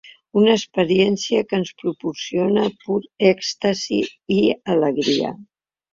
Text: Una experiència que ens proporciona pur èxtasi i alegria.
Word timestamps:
Una 0.39 0.53
experiència 0.59 1.41
que 1.51 1.59
ens 1.63 1.73
proporciona 1.83 2.63
pur 2.87 2.97
èxtasi 3.33 4.01
i 4.41 4.41
alegria. 4.77 5.35